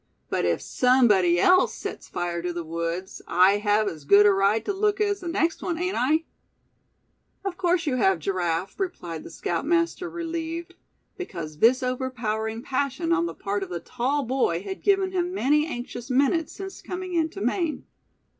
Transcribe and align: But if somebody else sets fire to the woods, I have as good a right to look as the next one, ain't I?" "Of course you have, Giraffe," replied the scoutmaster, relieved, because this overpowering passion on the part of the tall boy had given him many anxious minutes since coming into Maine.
But 0.31 0.45
if 0.45 0.63
somebody 0.63 1.39
else 1.39 1.75
sets 1.75 2.09
fire 2.09 2.41
to 2.41 2.51
the 2.51 2.63
woods, 2.63 3.21
I 3.27 3.57
have 3.59 3.87
as 3.87 4.03
good 4.03 4.25
a 4.25 4.31
right 4.31 4.65
to 4.65 4.73
look 4.73 4.99
as 4.99 5.19
the 5.19 5.27
next 5.27 5.61
one, 5.61 5.77
ain't 5.77 5.95
I?" 5.95 6.23
"Of 7.45 7.55
course 7.55 7.85
you 7.85 7.97
have, 7.97 8.17
Giraffe," 8.17 8.79
replied 8.79 9.23
the 9.23 9.29
scoutmaster, 9.29 10.09
relieved, 10.09 10.73
because 11.19 11.59
this 11.59 11.83
overpowering 11.83 12.63
passion 12.63 13.13
on 13.13 13.27
the 13.27 13.35
part 13.35 13.61
of 13.61 13.69
the 13.69 13.79
tall 13.79 14.23
boy 14.23 14.63
had 14.63 14.81
given 14.81 15.11
him 15.11 15.35
many 15.35 15.67
anxious 15.67 16.09
minutes 16.09 16.53
since 16.53 16.81
coming 16.81 17.13
into 17.13 17.39
Maine. 17.39 17.85